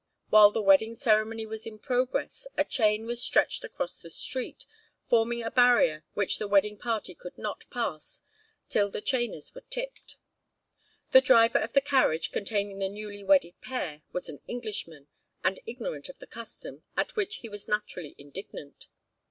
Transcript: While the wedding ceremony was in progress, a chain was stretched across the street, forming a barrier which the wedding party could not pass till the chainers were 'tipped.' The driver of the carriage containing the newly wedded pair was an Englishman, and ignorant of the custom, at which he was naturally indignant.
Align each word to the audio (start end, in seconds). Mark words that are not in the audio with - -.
While 0.31 0.49
the 0.49 0.63
wedding 0.63 0.95
ceremony 0.95 1.45
was 1.45 1.67
in 1.67 1.77
progress, 1.77 2.47
a 2.57 2.65
chain 2.65 3.05
was 3.05 3.21
stretched 3.21 3.63
across 3.63 4.01
the 4.01 4.09
street, 4.09 4.65
forming 5.07 5.43
a 5.43 5.51
barrier 5.51 6.03
which 6.15 6.39
the 6.39 6.47
wedding 6.47 6.75
party 6.75 7.13
could 7.13 7.37
not 7.37 7.69
pass 7.69 8.23
till 8.67 8.89
the 8.89 9.03
chainers 9.03 9.53
were 9.53 9.61
'tipped.' 9.61 10.17
The 11.11 11.21
driver 11.21 11.59
of 11.59 11.73
the 11.73 11.81
carriage 11.81 12.31
containing 12.31 12.79
the 12.79 12.89
newly 12.89 13.23
wedded 13.23 13.61
pair 13.61 14.01
was 14.11 14.27
an 14.27 14.41
Englishman, 14.47 15.07
and 15.43 15.59
ignorant 15.67 16.09
of 16.09 16.17
the 16.17 16.25
custom, 16.25 16.81
at 16.97 17.15
which 17.15 17.35
he 17.35 17.47
was 17.49 17.67
naturally 17.67 18.15
indignant. 18.17 18.87